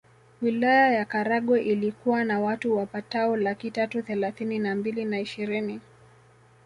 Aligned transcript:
Wilaya 0.41 0.91
ya 0.93 1.05
Karagwe 1.05 1.61
ilikuwa 1.61 2.23
na 2.25 2.39
watu 2.39 2.77
wapatao 2.77 3.35
laki 3.37 3.71
tatu 3.71 4.01
thelathini 4.01 4.59
na 4.59 4.75
mbili 4.75 5.05
na 5.05 5.19
ishirini 5.19 5.79